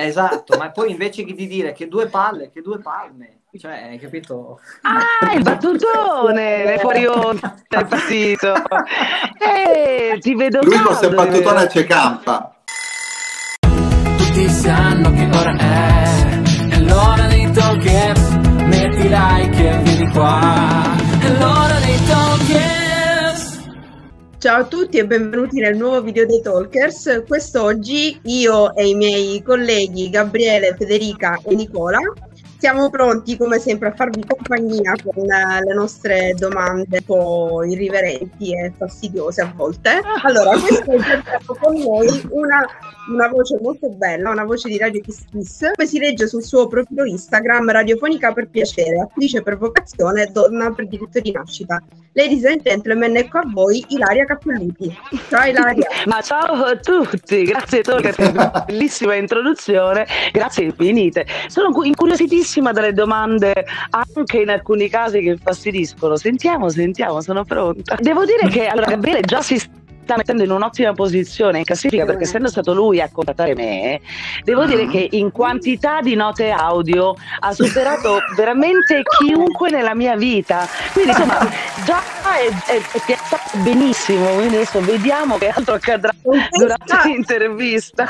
[0.00, 4.60] Esatto, ma poi invece di dire che due palle, che due palme, cioè, hai capito?
[4.82, 8.54] Ah, il battutone, le fuori onda, è partito.
[9.40, 12.54] Eh, ti vedo Lui con caldo, queste battutone c'è campa.
[13.58, 16.27] Tutti sanno che ora è, è
[24.38, 27.24] Ciao a tutti e benvenuti nel nuovo video dei Talkers.
[27.26, 31.98] Quest'oggi io e i miei colleghi Gabriele, Federica e Nicola
[32.58, 38.52] siamo pronti come sempre a farvi compagnia con eh, le nostre domande un po' irriverenti
[38.52, 40.00] e fastidiose a volte.
[40.22, 42.66] Allora, questo è con noi una,
[43.10, 46.66] una voce molto bella, una voce di Radio Kiss Kiss, come si legge sul suo
[46.66, 51.80] profilo Instagram radiofonica per piacere, attrice per vocazione, donna per diritto di nascita.
[52.12, 54.92] Ladies and gentlemen, ecco a voi Ilaria Cappelluti.
[55.28, 55.86] Ciao Ilaria.
[56.06, 61.24] Ma ciao a tutti, grazie Tolga per questa bellissima introduzione, grazie infinite.
[61.46, 61.84] Sono cu-
[62.48, 66.16] incuriositissima dalle domande, anche in alcuni casi che infastidiscono.
[66.16, 67.96] Sentiamo, sentiamo, sono pronta.
[68.00, 69.76] Devo dire che allora Gabriele già si sta
[70.16, 74.00] mettendo in un'ottima posizione in classifica perché essendo stato lui a contattare me,
[74.44, 80.66] devo dire che in quantità di note audio ha superato veramente chiunque nella mia vita.
[80.92, 81.38] Quindi insomma
[81.84, 82.00] già
[82.36, 88.06] è, è, è piazzato benissimo, quindi adesso vediamo che altro accadrà durante l'intervista.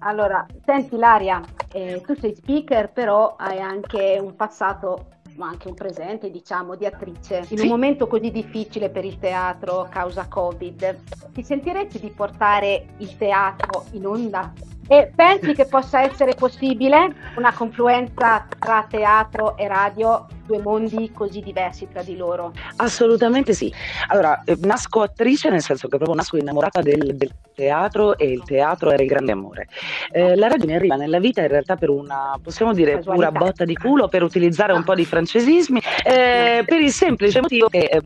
[0.00, 1.40] Allora, senti Laria,
[1.72, 5.06] eh, tu sei speaker, però hai anche un passato
[5.38, 7.38] ma anche un presente, diciamo, di attrice.
[7.48, 7.62] In Sì.
[7.62, 13.84] un momento così difficile per il teatro, causa Covid, ti sentiresti di portare il teatro
[13.92, 14.52] in onda?
[14.88, 21.40] E pensi che possa essere possibile una confluenza tra teatro e radio, due mondi così
[21.40, 22.52] diversi tra di loro?
[22.76, 23.72] Assolutamente sì.
[24.08, 28.42] Allora, eh, nasco attrice nel senso che proprio nasco innamorata del, del teatro e il
[28.44, 29.68] teatro era il grande amore.
[30.10, 33.38] Eh, la radio mi arriva nella vita in realtà per una, possiamo dire, pura Casualità.
[33.38, 37.80] botta di culo, per utilizzare un po' di francesismi, eh, per il semplice motivo che
[37.80, 38.02] eh,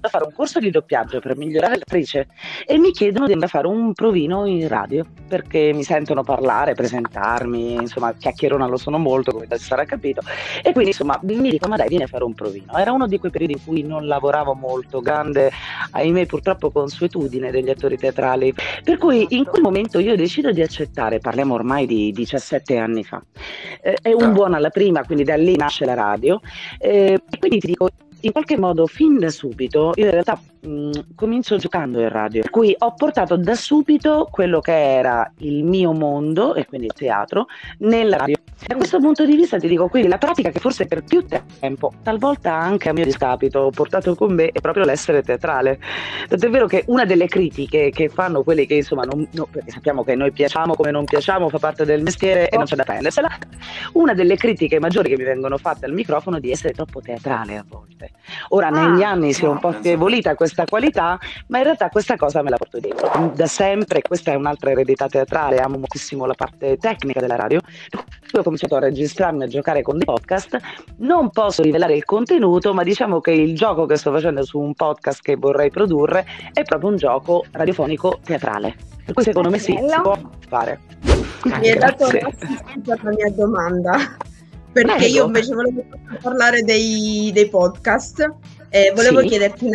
[0.00, 2.28] a fare un corso di doppiaggio per migliorare l'attrice
[2.64, 6.74] e mi chiedono di andare a fare un provino in radio perché mi sentono parlare,
[6.74, 10.20] presentarmi, insomma, chiacchierona lo sono molto, come si sarà capito.
[10.62, 12.76] E quindi insomma mi dico ma dai vieni a fare un provino.
[12.76, 15.50] Era uno di quei periodi in cui non lavoravo molto, grande
[15.92, 18.52] ahimè purtroppo consuetudine degli attori teatrali.
[18.84, 23.22] Per cui in quel momento io decido di accettare, parliamo ormai di 17 anni fa.
[23.80, 24.28] Eh, è un Ah.
[24.28, 26.40] buon alla prima, quindi da lì nasce la radio.
[26.78, 27.88] Eh, quindi ti dico,
[28.20, 32.50] in qualche modo fin da subito, io in realtà mh, comincio giocando in radio, per
[32.50, 37.46] cui ho portato da subito quello che era il mio mondo, e quindi il teatro,
[37.78, 38.36] nella radio.
[38.66, 41.24] Da questo punto di vista ti dico, quindi la pratica che forse per più
[41.60, 45.80] tempo, talvolta anche a mio discapito, ho portato con me è proprio l'essere teatrale.
[46.28, 50.04] Tant'è vero che una delle critiche che fanno quelli che insomma, non, no, perché sappiamo
[50.04, 53.30] che noi piacciamo come non piacciamo, fa parte del mestiere e non c'è da prendersela,
[53.94, 57.56] una delle critiche maggiori che mi vengono fatte al microfono è di essere troppo teatrale
[57.56, 57.79] a volte.
[58.48, 61.18] Ora negli anni si è un po' affievolita questa qualità,
[61.48, 63.32] ma in realtà questa cosa me la porto dietro.
[63.34, 67.60] Da sempre, questa è un'altra eredità teatrale, amo moltissimo la parte tecnica della radio.
[67.92, 70.58] Io ho cominciato a registrarmi a giocare con dei podcast.
[70.98, 74.74] Non posso rivelare il contenuto, ma diciamo che il gioco che sto facendo su un
[74.74, 78.74] podcast che vorrei produrre è proprio un gioco radiofonico teatrale.
[79.04, 80.16] Per cui secondo me sì, si può
[80.48, 80.78] fare.
[81.42, 83.96] Mi hai dato un'assistenza alla mia domanda.
[84.72, 85.14] Perché Prego.
[85.14, 85.84] io invece volevo
[86.22, 88.28] parlare dei, dei podcast
[88.68, 89.26] e volevo Sì.
[89.28, 89.68] chiederti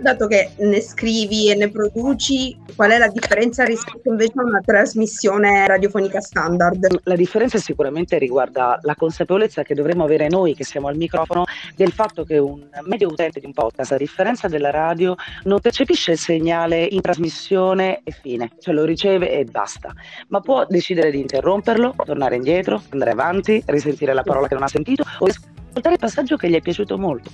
[0.00, 4.60] dato che ne scrivi e ne produci, qual è la differenza rispetto invece a una
[4.64, 7.00] trasmissione radiofonica standard?
[7.04, 11.92] La differenza sicuramente riguarda la consapevolezza che dovremmo avere noi che siamo al microfono del
[11.92, 15.14] fatto che un medio utente di un podcast, a differenza della radio,
[15.44, 19.92] non percepisce il segnale in trasmissione e fine, cioè lo riceve e basta,
[20.28, 24.68] ma può decidere di interromperlo, tornare indietro, andare avanti, risentire la parola che non ha
[24.68, 25.26] sentito o
[25.76, 27.30] ascoltare il passaggio che gli è piaciuto molto.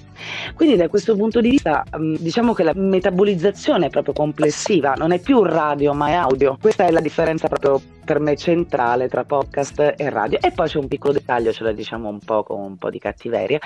[0.55, 5.13] Quindi da questo punto di vista mm, diciamo che la metabolizzazione è proprio complessiva, non
[5.13, 6.57] è più radio ma è audio.
[6.61, 7.81] Questa è la differenza proprio
[8.13, 10.39] per me centrale tra podcast e radio.
[10.43, 12.99] E poi c'è un piccolo dettaglio, ce la diciamo un po' con un po' di
[12.99, 13.59] cattiveria,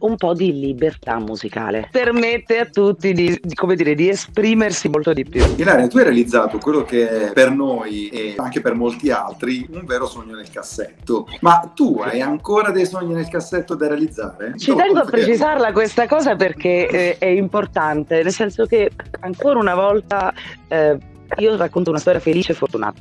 [0.00, 1.88] un po' di libertà musicale.
[1.88, 5.44] Permette a tutti di, di, come dire, di esprimersi molto di più.
[5.56, 9.84] Ilaria, tu hai realizzato quello che è per noi e anche per molti altri un
[9.84, 11.28] vero sogno nel cassetto.
[11.40, 14.54] Ma tu hai ancora dei sogni nel cassetto da realizzare?
[14.58, 18.90] Ci tengo a precisarla questa cosa perché eh, è importante, nel senso che
[19.20, 20.34] ancora una volta
[20.66, 20.98] eh,
[21.38, 23.00] io racconto una storia felice e fortunata,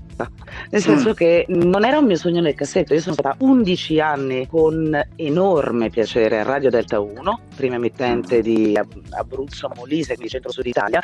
[0.69, 1.13] nel senso Mm.
[1.13, 5.89] che non era un mio sogno nel cassetto, io sono stata 11 anni con enorme
[5.89, 11.01] piacere a Radio Delta 1, prima emittente di Ab- Abruzzo, Molise, quindi centro-sud Italia,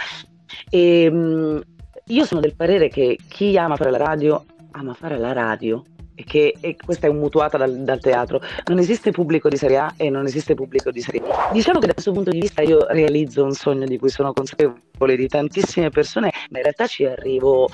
[0.69, 1.62] e mh,
[2.07, 5.83] io sono del parere che chi ama fare la radio ama fare la radio
[6.25, 10.10] che e questa è mutuata dal, dal teatro, non esiste pubblico di serie A e
[10.10, 11.25] non esiste pubblico di serie B.
[11.52, 15.16] Diciamo che da questo punto di vista io realizzo un sogno di cui sono consapevole
[15.16, 17.69] di tantissime persone, ma in realtà ci arrivo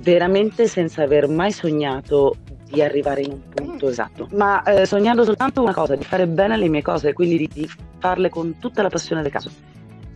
[0.00, 2.36] veramente senza aver mai sognato
[2.70, 6.56] di arrivare in un punto esatto, ma eh, sognando soltanto una cosa, di fare bene
[6.56, 9.50] le mie cose, quindi di, di farle con tutta la passione del caso.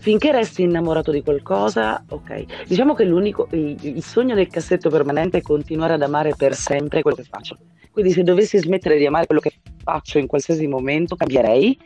[0.03, 2.67] Finché resti innamorato di qualcosa, ok.
[2.67, 7.03] Diciamo che l'unico, il, il sogno del cassetto permanente è continuare ad amare per sempre
[7.03, 7.57] quello che faccio.
[7.93, 11.79] Quindi se dovessi smettere di amare quello che faccio in qualsiasi momento, cambierei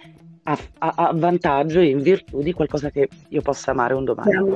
[0.45, 4.55] a, a- a vantaggio e in virtù di qualcosa che io possa amare un domani.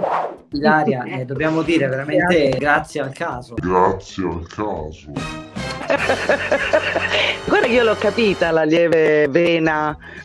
[0.52, 3.56] Ilaria, eh, dobbiamo dire veramente grazie al caso.
[3.56, 5.49] Grazie al caso.
[7.46, 9.96] Guarda che io l'ho capita la lieve vena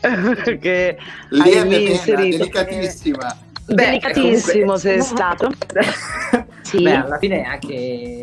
[0.60, 0.96] che
[1.30, 2.36] Lieve lì pena, inserito.
[2.38, 3.36] delicatissima.
[3.66, 5.50] Beh, Delicatissimo comunque- sei stato.
[6.66, 6.82] Sì.
[6.82, 7.74] Beh, alla fine è anche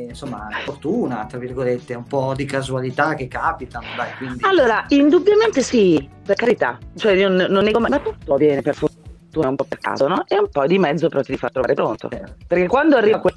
[0.09, 6.09] insomma fortuna, tra virgolette, un po' di casualità che capitano, dai, quindi Allora, indubbiamente sì,
[6.25, 6.77] per carità.
[6.93, 10.09] Cioè, io non, non nego mai, ma tutto avviene per fortuna, un po' per caso,
[10.09, 10.25] no?
[10.27, 12.09] E un po' di mezzo però ti fa trovare pronto.
[12.09, 12.35] Certo.
[12.45, 13.33] Perché quando arriva quel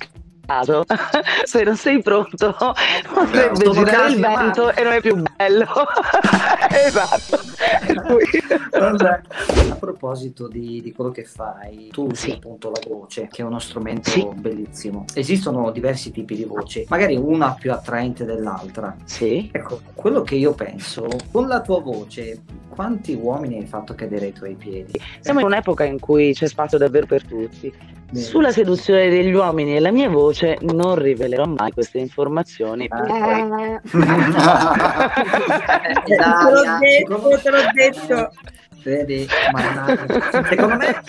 [1.44, 2.54] se non sei pronto,
[3.12, 4.76] potrebbe sono girare il vento umani.
[4.78, 5.66] e non è più bello.
[6.70, 7.40] esatto.
[8.78, 9.20] Vabbè.
[9.70, 12.30] A proposito di, di quello che fai, tu usi Sì.
[12.32, 14.26] appunto la voce, che è uno strumento Sì.
[14.34, 15.04] bellissimo.
[15.14, 18.94] Esistono diversi tipi di voci, magari una più attraente dell'altra.
[19.04, 19.48] Sì.
[19.52, 22.42] Ecco, quello che io penso, con la tua voce,
[22.76, 24.92] quanti uomini hai fatto cadere ai tuoi piedi?
[25.20, 27.72] Siamo in un'epoca in cui c'è spazio davvero per tutti.
[28.06, 28.24] Bene.
[28.24, 32.86] Sulla seduzione degli uomini e la mia voce non rivelerò mai queste informazioni.
[32.88, 33.02] Ah.
[33.02, 33.80] Eh,
[36.04, 38.30] te l'ho detto, te l'ho detto.
[38.84, 40.44] Vedi, mannaggia.
[40.44, 41.02] secondo me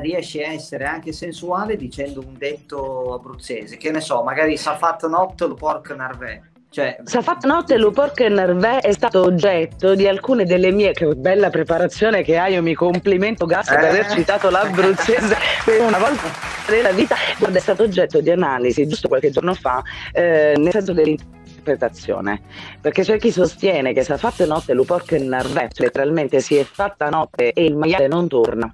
[0.00, 5.08] riesci a essere anche sensuale dicendo un detto abruzzese, che ne so, magari sa fatto
[5.08, 6.40] notte lo porco narvè.
[6.74, 11.48] Cioè, Safat Notte Luporco e Narvè è stato oggetto di alcune delle mie, che bella
[11.48, 13.86] preparazione che hai, io mi complimento per Eh.
[13.86, 16.22] aver citato l'abruzzese per una volta
[16.68, 20.92] nella vita, guarda è stato oggetto di analisi giusto qualche giorno fa, eh, nel senso
[20.92, 22.40] dell'interpretazione,
[22.80, 27.08] perché c'è chi sostiene che Safat Notte Luporco e Narvè, cioè letteralmente si è fatta
[27.08, 28.68] notte e il maiale non torna,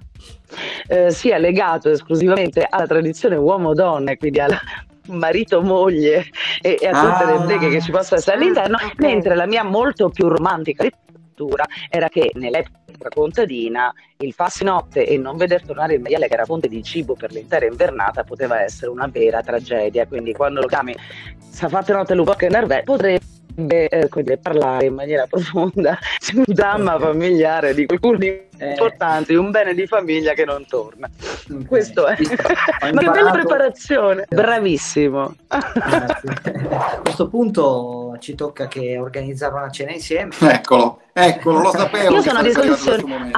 [0.87, 4.59] eh, sia legato esclusivamente alla tradizione uomo-donna e quindi alla
[5.07, 6.25] marito-moglie
[6.61, 7.37] e, e a tutte Ah.
[7.39, 8.99] le beghe che ci possono essere all'interno, Ok.
[8.99, 15.17] mentre la mia molto più romantica lettura era che nell'epoca contadina il farsi notte e
[15.17, 18.91] non veder tornare il maiale che era fonte di cibo per l'intera invernata poteva essere
[18.91, 20.95] una vera tragedia, quindi quando lo chiami
[21.37, 23.19] Safate notte lupo che nervè potrebbe
[23.55, 25.97] eh, parlare in maniera profonda
[26.31, 28.69] di un dramma familiare di qualcuno di Eh.
[28.69, 31.09] importante, di un bene di famiglia che non torna.
[31.49, 31.65] ok.
[31.65, 32.15] Questo è.
[32.93, 34.25] Ma che bella preparazione!
[34.29, 35.35] Bravissimo!
[35.47, 40.31] A questo punto ci tocca che organizzare una cena insieme.
[40.39, 42.13] Eccolo, eccolo, lo sapevo.
[42.13, 43.31] Io sono a disposizione.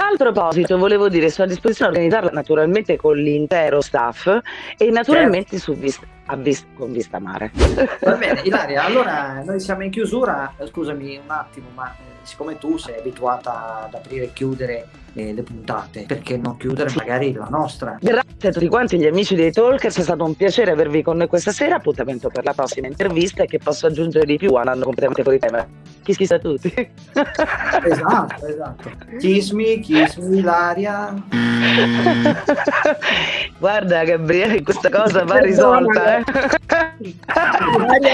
[0.00, 4.28] A proposito, volevo dire, sono a disposizione di organizzarla naturalmente con l'intero staff
[4.76, 7.50] e naturalmente su vista, a vis- con vista mare.
[8.00, 10.54] Va bene, Ilaria, allora noi siamo in chiusura.
[10.64, 15.42] Scusami un attimo, ma eh, siccome tu sei abituata ad aprire e chiudere eh, le
[15.42, 17.98] puntate, perché non chiudere magari la nostra?
[18.00, 21.26] Grazie a tutti quanti gli amici dei Talkers, è stato un piacere avervi con noi
[21.26, 21.74] questa sera.
[21.74, 25.66] Appuntamento per la prossima intervista e che posso aggiungere di più andando completamente fuori tema.
[26.08, 26.72] Chi schissa a tutti.
[27.84, 28.90] Esatto, esatto.
[29.18, 31.12] Kiss me, kiss me, Ilaria.
[33.58, 36.16] Guarda Gabriele, questa cosa va risolta.
[36.16, 36.24] Eh?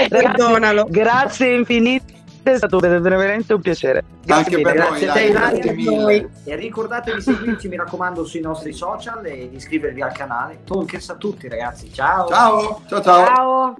[0.09, 0.87] Perdonalo.
[0.89, 4.03] Grazie infinite, è stato veramente un piacere.
[4.27, 6.29] Anche per noi, Grazie a te, grazie mille.
[6.43, 10.63] E ricordatevi di seguirci, mi raccomando, sui nostri social e di iscrivervi al canale.
[10.65, 11.93] Talkers a tutti, ragazzi.
[11.93, 12.27] Ciao.
[12.27, 13.25] Ciao, ciao, ciao.
[13.25, 13.75] Ciao.